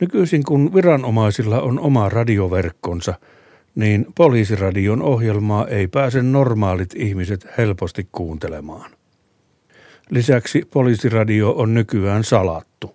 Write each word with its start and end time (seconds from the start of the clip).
Nykyisin 0.00 0.44
kun 0.44 0.74
viranomaisilla 0.74 1.60
on 1.60 1.80
oma 1.80 2.08
radioverkkonsa, 2.08 3.14
niin 3.74 4.06
poliisiradion 4.14 5.02
ohjelmaa 5.02 5.66
ei 5.66 5.88
pääse 5.88 6.22
normaalit 6.22 6.94
ihmiset 6.96 7.46
helposti 7.58 8.08
kuuntelemaan. 8.12 8.90
Lisäksi 10.10 10.62
poliisiradio 10.70 11.52
on 11.52 11.74
nykyään 11.74 12.24
salattu. 12.24 12.94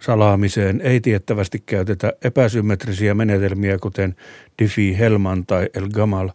Salaamiseen 0.00 0.80
ei 0.80 1.00
tiettävästi 1.00 1.62
käytetä 1.66 2.12
epäsymmetrisiä 2.24 3.14
menetelmiä 3.14 3.78
kuten 3.78 4.16
Diffie-Hellman 4.62 5.46
tai 5.46 5.68
El 5.74 5.88
Gamal, 5.88 6.30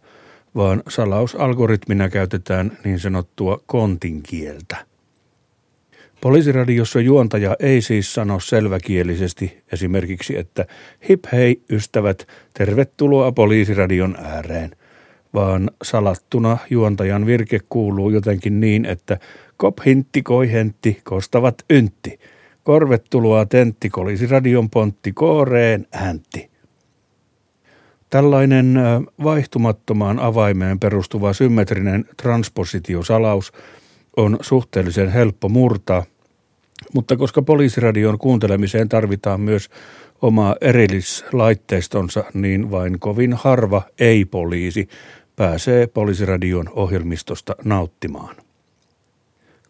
vaan 0.54 0.82
salausalgoritmina 0.88 2.08
käytetään 2.08 2.78
niin 2.84 2.98
sanottua 2.98 3.60
kontinkieltä. 3.66 4.76
Poliisiradiossa 6.20 7.00
juontaja 7.00 7.56
ei 7.60 7.82
siis 7.82 8.14
sano 8.14 8.40
selväkielisesti 8.40 9.62
esimerkiksi, 9.72 10.38
että 10.38 10.66
hip 11.08 11.24
hei 11.32 11.62
ystävät, 11.70 12.26
tervetuloa 12.54 13.32
poliisiradion 13.32 14.16
ääreen, 14.24 14.70
vaan 15.34 15.70
salattuna 15.82 16.58
juontajan 16.70 17.26
virke 17.26 17.60
kuuluu 17.68 18.10
jotenkin 18.10 18.60
niin, 18.60 18.84
että 18.84 19.18
kop 19.56 19.78
hintti 19.86 20.22
koi 20.22 20.52
hentti 20.52 21.00
kostavat 21.04 21.54
yntti, 21.70 22.18
korvettuloa 22.62 23.46
tentti 23.46 23.90
poliisiradion 23.94 24.70
pontti 24.70 25.12
kooreen 25.12 25.86
häntti. 25.92 26.50
Tällainen 28.10 28.78
vaihtumattomaan 29.24 30.18
avaimeen 30.18 30.80
perustuva 30.80 31.32
symmetrinen 31.32 32.04
transpositiosalaus 32.22 33.52
on 34.16 34.38
suhteellisen 34.40 35.08
helppo 35.08 35.48
murtaa, 35.48 36.04
mutta 36.94 37.16
koska 37.16 37.42
poliisiradion 37.42 38.18
kuuntelemiseen 38.18 38.88
tarvitaan 38.88 39.40
myös 39.40 39.70
oma 40.22 40.56
erillislaitteistonsa, 40.60 42.24
niin 42.34 42.70
vain 42.70 42.98
kovin 42.98 43.32
harva 43.32 43.82
ei-poliisi 44.00 44.88
pääsee 45.36 45.86
poliisiradion 45.86 46.68
ohjelmistosta 46.72 47.56
nauttimaan. 47.64 48.36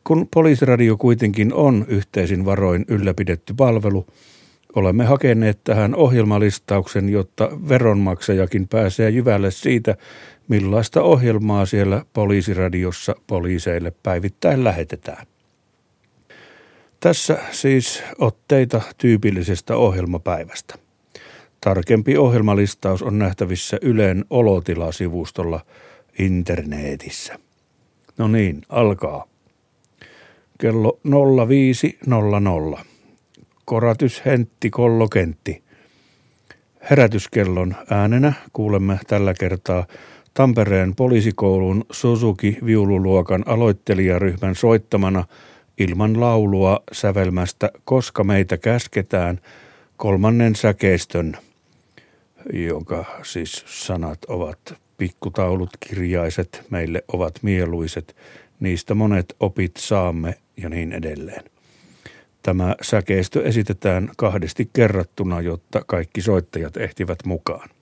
Kun 0.05 0.29
poliisiradio 0.35 0.97
kuitenkin 0.97 1.55
on 1.55 1.85
yhteisin 1.89 2.45
varoin 2.45 2.85
ylläpidetty 2.89 3.55
palvelu, 3.55 4.07
olemme 4.75 5.05
hakeneet 5.05 5.61
tähän 5.65 5.95
ohjelmalistauksen, 5.95 7.09
jotta 7.09 7.51
veronmaksajakin 7.69 8.69
pääsee 8.69 9.11
jyvälle 9.11 9.51
siitä, 9.51 9.97
millaista 10.49 11.03
ohjelmaa 11.03 11.67
siellä 11.67 12.05
poliisiradiossa 12.13 13.15
poliiseille 13.27 13.93
päivittäin 14.03 14.65
lähetetään. 14.65 15.27
Tässä 17.01 17.39
siis 17.51 18.03
otteita 18.19 18.81
tyypillisestä 18.99 19.77
ohjelmapäivästä. 19.77 20.75
Tarkempi 21.61 22.17
ohjelmalistaus 22.17 23.03
on 23.03 23.19
nähtävissä 23.19 23.79
Ylen 23.83 24.25
olotila-sivustolla 24.31 25.61
internetissä. 26.19 27.39
No 28.19 28.29
niin, 28.29 28.63
alkaa. 28.69 29.25
Kello 30.59 31.01
05.00. 32.77 32.81
Koratys 33.65 34.23
Hentti 34.25 34.71
Kollokentti. 34.71 35.63
Herätyskellon 36.91 37.75
äänenä 37.91 38.33
kuulemme 38.53 38.99
tällä 39.07 39.35
kertaa 39.35 39.87
Tampereen 40.37 40.95
poliisikoulun 40.95 41.85
Suzuki-viululuokan 41.91 43.43
aloittelijaryhmän 43.47 44.55
soittamana 44.55 45.25
ilman 45.79 46.21
laulua 46.21 46.81
sävelmästä 46.93 47.71
Koska 47.85 48.25
meitä 48.25 48.57
käsketään 48.57 49.41
kolmannen 49.97 50.57
säkeistön, 50.57 51.37
jonka 52.53 53.05
siis 53.23 53.65
sanat 53.67 54.25
ovat 54.25 54.59
pikkutaulut 54.99 55.71
kirjaiset, 55.89 56.67
meille 56.71 57.05
ovat 57.13 57.39
mieluiset, 57.43 58.17
niistä 58.61 58.95
monet 58.95 59.37
opit 59.41 59.77
saamme 59.77 60.35
ja 60.57 60.69
niin 60.69 60.93
edelleen. 60.93 61.45
Tämä 62.43 62.75
säkeistö 62.83 63.43
esitetään 63.43 64.11
kahdesti 64.17 64.71
kerrattuna, 64.73 65.41
jotta 65.41 65.83
kaikki 65.87 66.21
soittajat 66.21 66.77
ehtivät 66.77 67.19
mukaan. 67.25 67.76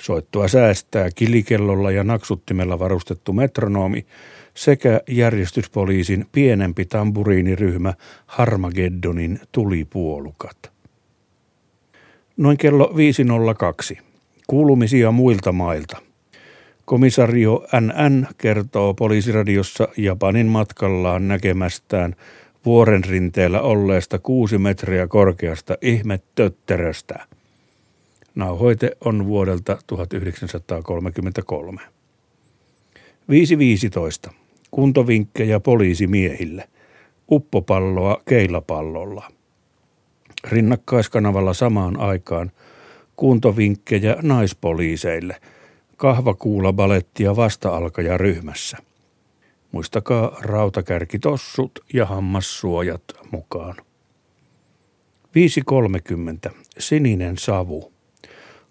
Soittoa 0.00 0.48
säästää 0.48 1.08
kilikellolla 1.14 1.90
ja 1.90 2.04
naksuttimella 2.04 2.78
varustettu 2.78 3.32
metronomi 3.32 4.06
sekä 4.54 5.00
järjestyspoliisin 5.08 6.26
pienempi 6.32 6.84
tamburiiniryhmä 6.84 7.94
Harmageddonin 8.26 9.40
tulipuolukat. 9.52 10.72
Noin 12.36 12.58
kello 12.58 12.94
5.02. 13.94 14.00
Kuulumisia 14.46 15.10
muilta 15.10 15.52
mailta. 15.52 15.96
Komisario 16.84 17.66
NN 17.80 18.26
kertoo 18.38 18.94
poliisiradiossa 18.94 19.88
Japanin 19.96 20.46
matkallaan 20.46 21.28
näkemästään 21.28 22.16
vuoren 22.64 23.04
rinteellä 23.04 23.60
olleesta 23.60 24.18
kuusi 24.18 24.58
metriä 24.58 25.06
korkeasta 25.06 25.76
ihmettötteröstä. 25.82 27.26
Nauhoite 28.38 28.96
on 29.04 29.26
vuodelta 29.26 29.78
1933. 29.86 31.80
5.15. 34.28 34.32
Kuntovinkkejä 34.70 35.60
poliisimiehille. 35.60 36.68
Uppopalloa 37.30 38.22
keilapallolla. 38.28 39.30
Rinnakkaiskanavalla 40.44 41.54
samaan 41.54 42.00
aikaan 42.00 42.52
kuntovinkkejä 43.16 44.16
naispoliiseille. 44.22 45.36
Kahvakuulabalettia 45.96 47.36
vasta-alkaja 47.36 48.18
ryhmässä. 48.18 48.78
Muistakaa 49.72 50.36
rautakärkitossut 50.40 51.78
ja 51.94 52.06
hammassuojat 52.06 53.04
mukaan. 53.30 53.76
5.30. 56.48 56.52
Sininen 56.78 57.38
savu. 57.38 57.97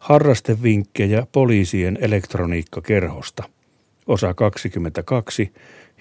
Harrastevinkkejä 0.07 1.27
poliisien 1.31 1.97
elektroniikkakerhosta. 2.01 3.43
Osa 4.07 4.33
22. 4.33 5.53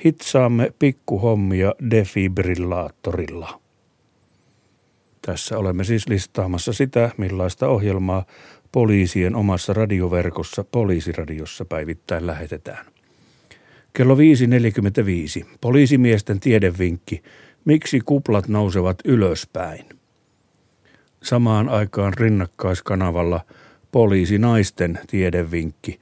Hitsaamme 0.05 0.72
pikkuhommia 0.78 1.75
defibrillaattorilla. 1.91 3.61
Tässä 5.22 5.59
olemme 5.59 5.84
siis 5.84 6.09
listaamassa 6.09 6.72
sitä, 6.72 7.11
millaista 7.17 7.69
ohjelmaa 7.69 8.25
poliisien 8.72 9.34
omassa 9.34 9.72
radioverkossa 9.72 10.65
poliisiradiossa 10.65 11.65
päivittäin 11.65 12.27
lähetetään. 12.27 12.87
Kello 13.93 14.15
5.45. 14.15 14.21
Poliisimiesten 15.61 16.41
tiedevinkki. 16.41 17.23
Miksi 17.65 18.00
kuplat 18.00 18.49
nousevat 18.49 18.99
ylöspäin? 19.05 19.84
Samaan 21.23 21.69
aikaan 21.69 22.15
rinnakkaiskanavalla 22.15 23.41
poliisinaisten 23.93 24.99
tiedevinkki, 25.07 26.01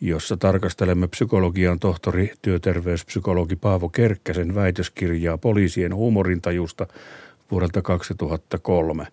jossa 0.00 0.36
tarkastelemme 0.36 1.08
psykologian 1.08 1.78
tohtori 1.78 2.32
työterveyspsykologi 2.42 3.56
Paavo 3.56 3.88
Kerkkäsen 3.88 4.54
väitöskirjaa 4.54 5.38
poliisien 5.38 5.94
huumorintajusta 5.94 6.86
vuodelta 7.50 7.82
2003. 7.82 9.06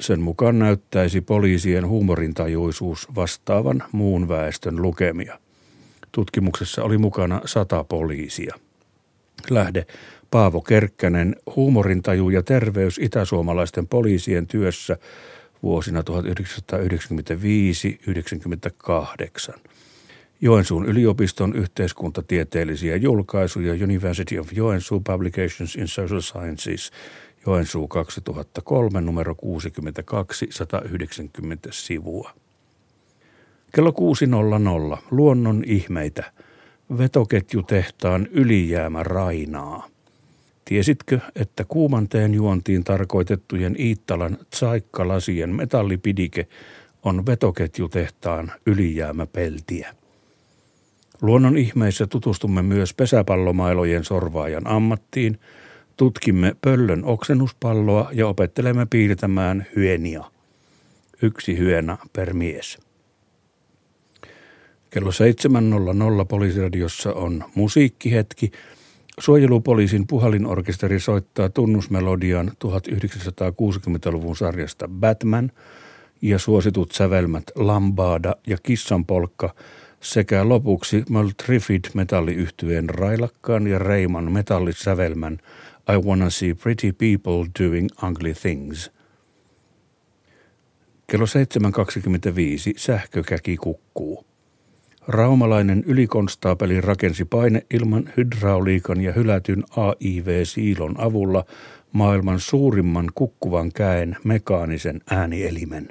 Sen 0.00 0.20
mukaan 0.20 0.58
näyttäisi 0.58 1.20
poliisien 1.20 1.88
huumorintajuisuus 1.88 3.08
vastaavan 3.14 3.82
muun 3.92 4.28
väestön 4.28 4.82
lukemia. 4.82 5.38
Tutkimuksessa 6.12 6.82
oli 6.82 6.98
mukana 6.98 7.40
sata 7.44 7.84
poliisia. 7.84 8.54
Lähde 9.50 9.86
Paavo 10.30 10.60
Kerkkänen, 10.60 11.36
huumorintaju 11.56 12.30
ja 12.30 12.42
terveys 12.42 12.98
itäsuomalaisten 12.98 13.86
poliisien 13.86 14.46
työssä 14.46 14.96
vuosina 15.62 16.02
1995-1998. 19.54 19.58
Joensuun 20.40 20.86
yliopiston 20.86 21.56
yhteiskuntatieteellisiä 21.56 22.96
julkaisuja 22.96 23.74
University 23.84 24.38
of 24.38 24.52
Joensuu 24.52 25.00
Publications 25.00 25.76
in 25.76 25.88
Social 25.88 26.20
Sciences, 26.20 26.90
Joensuu 27.46 27.88
2003, 27.88 29.00
numero 29.00 29.34
62, 29.34 30.46
190 30.50 31.68
sivua. 31.72 32.30
Kello 33.74 33.90
6.00. 33.90 34.98
Luonnon 35.10 35.62
ihmeitä. 35.66 36.32
Vetoketjutehtaan 36.98 38.26
ylijäämä 38.26 39.02
Rainaa. 39.02 39.88
Tiesitkö, 40.70 41.20
että 41.34 41.64
kuumanteen 41.64 42.34
juontiin 42.34 42.84
tarkoitettujen 42.84 43.76
Iittalan 43.78 44.38
tsaikkalasien 44.50 45.54
metallipidike 45.54 46.46
on 47.02 47.26
vetoketjutehtaan 47.26 48.52
ylijäämäpeltiä? 48.66 49.94
Luonnon 51.22 51.56
ihmeissä 51.56 52.06
tutustumme 52.06 52.62
myös 52.62 52.94
pesäpallomailojen 52.94 54.04
sorvaajan 54.04 54.66
ammattiin, 54.66 55.40
tutkimme 55.96 56.56
pöllön 56.62 57.04
oksennuspalloa 57.04 58.10
ja 58.12 58.28
opettelemme 58.28 58.86
piirtämään 58.90 59.66
hyenia. 59.76 60.24
Yksi 61.22 61.58
hyena 61.58 61.98
per 62.12 62.34
mies. 62.34 62.78
Kello 64.90 65.10
7.00 65.10 66.24
poliisiradiossa 66.28 67.12
on 67.12 67.44
musiikkihetki. 67.54 68.52
Suojelupoliisin 69.18 70.06
puhalinorkesteri 70.06 71.00
soittaa 71.00 71.48
tunnusmelodian 71.48 72.48
1960-luvun 72.48 74.36
sarjasta 74.36 74.88
Batman 74.88 75.52
ja 76.22 76.38
suositut 76.38 76.92
sävelmät 76.92 77.44
Lambada 77.54 78.36
ja 78.46 78.56
Kissanpolkka 78.62 79.54
sekä 80.00 80.48
lopuksi 80.48 81.02
Maltrifid 81.10 81.84
metalliyhtyeen 81.94 82.90
railakkaan 82.90 83.66
ja 83.66 83.78
reiman 83.78 84.32
metallisävelmän 84.32 85.38
I 85.94 85.98
wanna 85.98 86.30
see 86.30 86.54
pretty 86.54 86.92
people 86.92 87.64
doing 87.64 87.88
ugly 88.10 88.34
things. 88.34 88.90
Kello 91.06 91.24
7.25 91.24 91.30
sähkökäki 92.76 93.56
kukkuu. 93.56 94.29
Raumalainen 95.08 95.84
ylikonstaapeli 95.86 96.80
rakensi 96.80 97.24
paine 97.24 97.66
ilman 97.70 98.12
hydrauliikan 98.16 99.00
ja 99.00 99.12
hylätyn 99.12 99.64
AIV-siilon 99.76 100.94
avulla 100.98 101.44
maailman 101.92 102.40
suurimman 102.40 103.10
kukkuvan 103.14 103.72
käen 103.72 104.16
mekaanisen 104.24 105.00
äänielimen. 105.10 105.88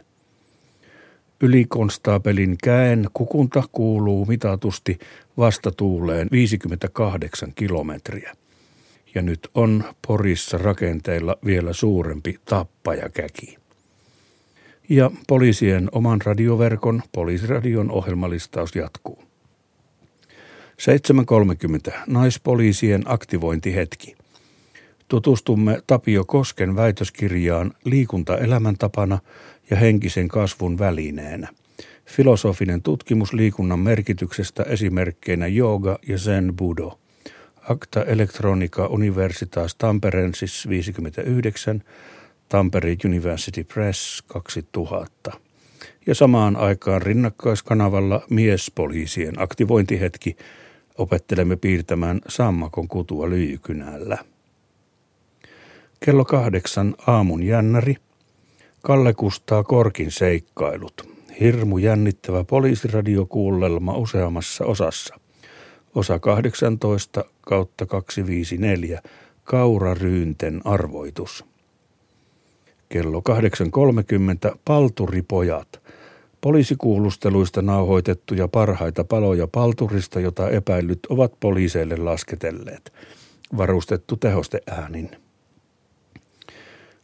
Ylikonstaapelin 1.41 2.57
käen 2.63 3.07
kukunta 3.13 3.63
kuuluu 3.71 4.25
mitatusti 4.25 4.99
vastatuuleen 5.37 6.27
58 6.31 7.53
kilometriä. 7.55 8.35
Ja 9.15 9.21
nyt 9.21 9.49
on 9.55 9.83
Porissa 10.07 10.57
rakenteilla 10.57 11.37
vielä 11.45 11.73
suurempi 11.73 12.39
tappajakäki 12.45 13.58
ja 14.89 15.11
poliisien 15.27 15.89
oman 15.91 16.21
radioverkon 16.21 17.01
poliisiradion 17.11 17.91
ohjelmalistaus 17.91 18.75
jatkuu. 18.75 19.23
7.30. 21.89 21.93
Naispoliisien 22.07 23.03
aktivointihetki. 23.05 24.15
Tutustumme 25.07 25.81
Tapio 25.87 26.25
Kosken 26.25 26.75
väitöskirjaan 26.75 27.71
Liikunta 27.85 28.37
elämäntapana 28.37 29.19
ja 29.69 29.77
henkisen 29.77 30.27
kasvun 30.27 30.79
välineenä. 30.79 31.47
Filosofinen 32.05 32.81
tutkimus 32.81 33.33
liikunnan 33.33 33.79
merkityksestä 33.79 34.63
esimerkkeinä 34.63 35.47
jooga 35.47 35.99
ja 36.07 36.17
zen 36.17 36.53
budo. 36.57 36.99
Acta 37.69 38.03
Electronica 38.03 38.87
Universitas 38.87 39.75
Tamperensis 39.75 40.69
59 40.69 41.83
Tampere 42.49 42.95
University 43.05 43.63
Press 43.63 44.21
2000. 44.27 45.31
Ja 46.05 46.15
samaan 46.15 46.55
aikaan 46.55 47.01
rinnakkaiskanavalla 47.01 48.21
miespoliisien 48.29 49.41
aktivointihetki 49.41 50.37
opettelemme 50.97 51.55
piirtämään 51.55 52.21
sammakon 52.27 52.87
kutua 52.87 53.29
lyijykynällä. 53.29 54.17
Kello 55.99 56.25
kahdeksan 56.25 56.95
aamun 57.07 57.43
jännäri. 57.43 57.95
Kalle 58.81 59.13
Kustaa 59.13 59.63
Korkin 59.63 60.11
seikkailut. 60.11 61.09
Hirmu 61.39 61.77
jännittävä 61.77 62.43
poliisiradiokuullelma 62.43 63.97
useammassa 63.97 64.65
osassa. 64.65 65.19
Osa 65.95 66.19
18 66.19 67.25
kautta 67.41 67.85
254. 67.85 69.01
Kaura 69.43 69.93
Ryynten 69.93 70.61
arvoitus 70.65 71.49
kello 72.89 73.21
8.30 74.51 74.57
Palturipojat. 74.65 75.81
Poliisikuulusteluista 76.41 77.61
nauhoitettuja 77.61 78.47
parhaita 78.47 79.03
paloja 79.03 79.47
Palturista, 79.47 80.19
jota 80.19 80.49
epäillyt 80.49 80.99
ovat 81.09 81.33
poliiseille 81.39 81.97
lasketelleet. 81.97 82.93
Varustettu 83.57 84.17
tehosteäänin. 84.17 85.09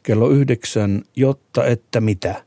Kello 0.03 0.29
9, 0.29 1.03
jotta 1.15 1.65
että 1.65 2.01
mitä. 2.01 2.43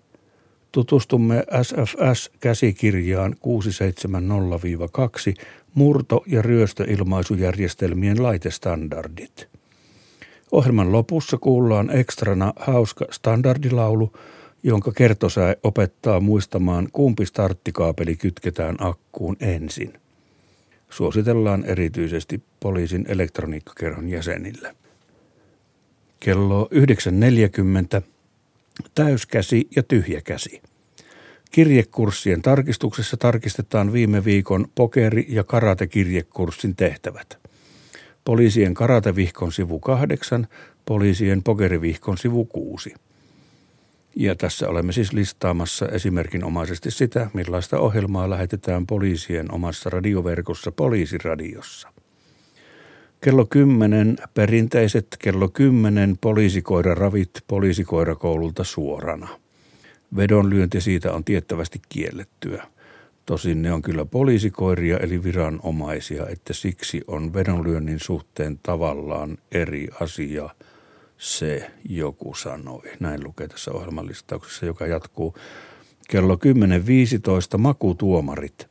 Tutustumme 0.72 1.44
SFS-käsikirjaan 1.62 3.36
670-2 3.40 5.34
murto- 5.74 6.24
ja 6.26 6.42
ryöstöilmaisujärjestelmien 6.42 8.22
laitestandardit– 8.22 9.48
Ohjelman 10.52 10.92
lopussa 10.92 11.38
kuullaan 11.38 11.90
ekstrana 11.90 12.52
hauska 12.56 13.06
standardilaulu, 13.10 14.12
jonka 14.62 14.92
kertosää 14.92 15.54
opettaa 15.62 16.20
muistamaan, 16.20 16.88
kumpi 16.92 17.26
starttikaapeli 17.26 18.16
kytketään 18.16 18.76
akkuun 18.78 19.36
ensin. 19.40 19.92
Suositellaan 20.90 21.64
erityisesti 21.64 22.42
poliisin 22.60 23.04
elektroniikkakerhon 23.08 24.08
jäsenille. 24.08 24.76
Kello 26.20 26.68
9.40. 27.98 28.02
Täyskäsi 28.94 29.68
ja 29.76 29.82
tyhjäkäsi. 29.82 30.62
Kirjekurssien 31.50 32.42
tarkistuksessa 32.42 33.16
tarkistetaan 33.16 33.92
viime 33.92 34.24
viikon 34.24 34.68
pokeri- 34.74 35.26
ja 35.28 35.44
karatekirjekurssin 35.44 36.76
tehtävät 36.76 37.47
poliisien 38.28 38.74
karatevihkon 38.74 39.52
sivu 39.52 39.80
8, 39.80 40.46
poliisien 40.84 41.42
pokerivihkon 41.42 42.18
sivu 42.18 42.44
6. 42.44 42.94
Ja 44.16 44.34
tässä 44.34 44.68
olemme 44.68 44.92
siis 44.92 45.12
listaamassa 45.12 45.88
esimerkinomaisesti 45.88 46.90
sitä, 46.90 47.30
millaista 47.32 47.78
ohjelmaa 47.78 48.30
lähetetään 48.30 48.86
poliisien 48.86 49.54
omassa 49.54 49.90
radioverkossa 49.90 50.72
poliisiradiossa. 50.72 51.92
Kello 53.20 53.46
10 53.46 54.16
perinteiset 54.34 55.06
kello 55.18 55.48
10 55.48 56.18
poliisikoiraravit 56.20 57.30
poliisikoirakoululta 57.46 58.64
suorana. 58.64 59.28
Vedonlyönti 60.16 60.80
siitä 60.80 61.12
on 61.12 61.24
tiettävästi 61.24 61.80
kiellettyä. 61.88 62.66
Tosin 63.28 63.62
ne 63.62 63.72
on 63.72 63.82
kyllä 63.82 64.04
poliisikoiria 64.04 64.98
eli 64.98 65.22
viranomaisia, 65.22 66.26
että 66.28 66.52
siksi 66.52 67.02
on 67.06 67.34
vedonlyönnin 67.34 68.00
suhteen 68.00 68.60
tavallaan 68.62 69.38
eri 69.52 69.88
asia 70.00 70.50
se 71.18 71.70
joku 71.88 72.34
sanoi. 72.34 72.82
Näin 73.00 73.24
lukee 73.24 73.48
tässä 73.48 73.72
ohjelmalistauksessa, 73.72 74.66
joka 74.66 74.86
jatkuu 74.86 75.34
kello 76.08 76.34
10.15 77.54 77.58
makutuomarit. 77.58 78.66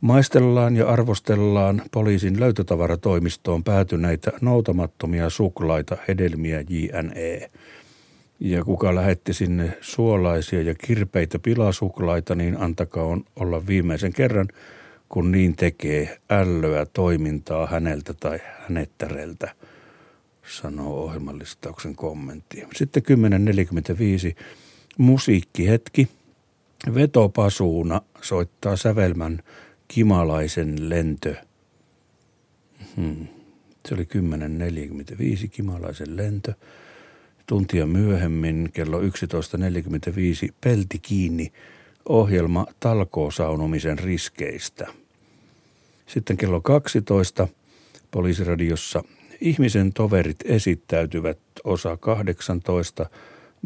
Maistellaan 0.00 0.76
ja 0.76 0.88
arvostellaan 0.88 1.82
poliisin 1.90 2.40
löytötavaratoimistoon 2.40 3.64
päätyneitä 3.64 4.32
noutamattomia 4.40 5.30
suklaita, 5.30 5.96
hedelmiä, 6.08 6.64
jne 6.68 7.50
ja 8.40 8.64
kuka 8.64 8.94
lähetti 8.94 9.32
sinne 9.32 9.78
suolaisia 9.80 10.62
ja 10.62 10.74
kirpeitä 10.74 11.38
pilasuklaita, 11.38 12.34
niin 12.34 12.56
antakaa 12.56 13.18
olla 13.36 13.66
viimeisen 13.66 14.12
kerran, 14.12 14.48
kun 15.08 15.32
niin 15.32 15.56
tekee 15.56 16.18
ällöä 16.30 16.86
toimintaa 16.86 17.66
häneltä 17.66 18.14
tai 18.14 18.38
hänettäreltä, 18.68 19.54
sanoo 20.60 21.04
ohjelmallistauksen 21.04 21.96
kommentti. 21.96 22.64
Sitten 22.74 23.02
10.45 24.32 24.42
musiikkihetki. 24.98 26.08
Vetopasuuna 26.94 28.00
soittaa 28.22 28.76
sävelmän 28.76 29.42
Kimalaisen 29.88 30.88
lentö. 30.88 31.34
Hmm. 32.96 33.26
Se 33.88 33.94
oli 33.94 34.08
10.45 35.44 35.48
Kimalaisen 35.50 36.16
lentö. 36.16 36.54
Tuntia 37.46 37.86
myöhemmin 37.86 38.70
kello 38.72 39.00
11.45 39.00 39.06
Pelti 40.64 40.98
kiinni 40.98 41.52
ohjelma 42.08 42.66
talkoosaunomisen 42.80 43.98
riskeistä. 43.98 44.86
Sitten 46.06 46.36
kello 46.36 46.60
12 46.60 47.48
poliisiradiossa 48.10 49.04
ihmisen 49.40 49.92
toverit 49.92 50.36
esittäytyvät 50.44 51.38
osa 51.64 51.96
18 51.96 53.06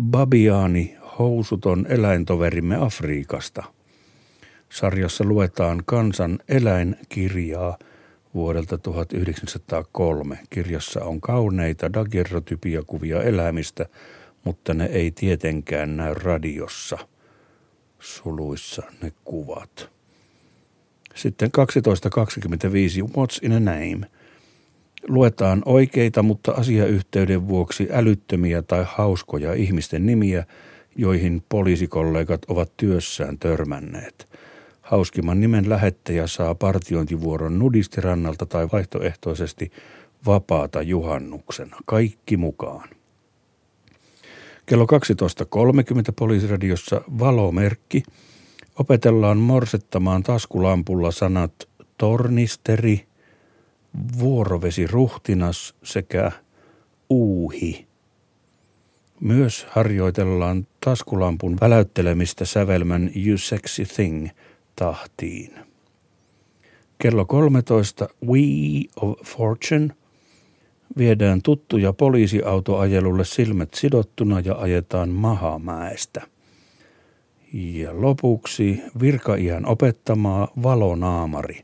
Babiaani 0.02 0.96
housuton 1.18 1.86
eläintoverimme 1.88 2.76
Afriikasta. 2.76 3.64
Sarjassa 4.68 5.24
luetaan 5.24 5.82
kansan 5.86 6.38
eläinkirjaa– 6.48 7.78
vuodelta 8.34 8.78
1903. 8.78 10.38
Kirjassa 10.50 11.04
on 11.04 11.20
kauneita 11.20 11.92
daguerrotypiakuvia 11.92 13.22
elämistä, 13.22 13.86
mutta 14.44 14.74
ne 14.74 14.84
ei 14.84 15.10
tietenkään 15.10 15.96
näy 15.96 16.14
radiossa. 16.14 16.98
Suluissa 17.98 18.82
ne 19.02 19.12
kuvat. 19.24 19.90
Sitten 21.14 21.50
12.25 21.58 23.10
What's 23.10 23.38
in 23.42 23.52
a 23.52 23.60
Name? 23.60 24.00
Luetaan 25.08 25.62
oikeita, 25.64 26.22
mutta 26.22 26.52
asiayhteyden 26.52 27.48
vuoksi 27.48 27.88
älyttömiä 27.92 28.62
tai 28.62 28.84
hauskoja 28.88 29.54
ihmisten 29.54 30.06
nimiä, 30.06 30.46
joihin 30.96 31.42
poliisikollegat 31.48 32.44
ovat 32.48 32.72
työssään 32.76 33.38
törmänneet. 33.38 34.28
Hauskimman 34.90 35.40
nimen 35.40 35.68
lähettäjä 35.68 36.26
saa 36.26 36.54
partiointivuoron 36.54 37.58
nudistirannalta 37.58 38.46
tai 38.46 38.68
vaihtoehtoisesti 38.72 39.72
vapaata 40.26 40.82
juhannuksena. 40.82 41.76
Kaikki 41.86 42.36
mukaan. 42.36 42.88
Kello 44.66 44.86
12.30 44.86 46.12
poliisiradiossa 46.16 47.00
valomerkki. 47.18 48.02
Opetellaan 48.78 49.38
morsettamaan 49.38 50.22
taskulampulla 50.22 51.10
sanat 51.10 51.68
tornisteri, 51.98 53.06
vuorovesiruhtinas 54.18 55.74
sekä 55.82 56.32
uuhi. 57.10 57.86
Myös 59.20 59.66
harjoitellaan 59.70 60.66
taskulampun 60.84 61.58
väläyttelemistä 61.60 62.44
sävelmän 62.44 63.10
You 63.26 63.38
Sexy 63.38 63.84
Thing 63.84 64.28
tahtiin. 64.76 65.54
Kello 66.98 67.24
13 67.24 68.08
We 68.26 68.40
of 68.96 69.18
Fortune 69.24 69.88
viedään 70.98 71.42
tuttuja 71.42 71.92
poliisiautoajelulle 71.92 73.24
silmät 73.24 73.74
sidottuna 73.74 74.40
ja 74.40 74.54
ajetaan 74.54 75.08
Mahamäestä. 75.08 76.22
Ja 77.52 78.00
lopuksi 78.00 78.82
virkaiän 79.00 79.66
opettamaa 79.66 80.48
valonaamari. 80.62 81.60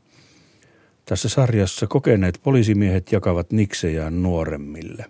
Tässä 1.05 1.29
sarjassa 1.29 1.87
kokeneet 1.87 2.39
poliisimiehet 2.43 3.11
jakavat 3.11 3.51
niksejään 3.51 4.23
nuoremmille. 4.23 5.05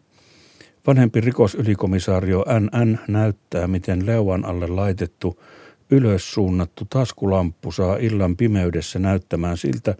Vanhempi 0.87 1.21
rikosylikomissaario 1.21 2.45
NN 2.59 2.97
näyttää, 3.07 3.67
miten 3.67 4.05
leuan 4.05 4.45
alle 4.45 4.67
laitettu 4.67 5.43
ylös 5.91 6.33
suunnattu 6.33 6.85
taskulamppu 6.89 7.71
saa 7.71 7.95
illan 7.97 8.37
pimeydessä 8.37 8.99
näyttämään 8.99 9.57
siltä, 9.57 9.95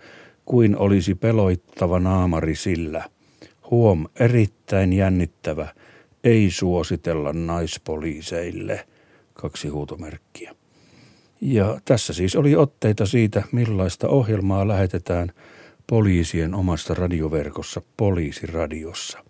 kuin 0.45 0.77
olisi 0.77 1.15
peloittava 1.15 1.99
naamari 1.99 2.55
sillä. 2.55 3.09
Huom, 3.71 4.05
erittäin 4.19 4.93
jännittävä. 4.93 5.67
Ei 6.23 6.51
suositella 6.51 7.33
naispoliiseille. 7.33 8.87
Kaksi 9.33 9.67
huutomerkkiä. 9.67 10.55
Ja 11.41 11.79
tässä 11.85 12.13
siis 12.13 12.35
oli 12.35 12.55
otteita 12.55 13.05
siitä, 13.05 13.43
millaista 13.51 14.07
ohjelmaa 14.07 14.67
lähetetään 14.67 15.31
poliisien 15.87 16.55
omassa 16.55 16.93
radioverkossa 16.93 17.81
Poliisiradiossa. 17.97 19.23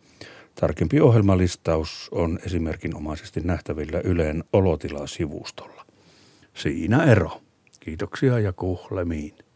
Tarkempi 0.60 1.02
ohjelmalistaus 1.02 2.10
on 2.12 2.40
esimerkinomaisesti 2.46 3.40
nähtävillä 3.40 4.02
Yleen 4.04 4.44
olotila-sivustolla. 4.54 5.77
Siinä 6.58 7.04
ero. 7.04 7.42
Kiitoksia 7.80 8.40
ja 8.40 8.54
kuhlemiin. 8.54 9.38